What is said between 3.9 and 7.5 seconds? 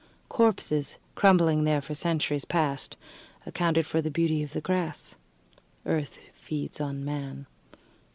the beauty of the grass. Earth feeds on man.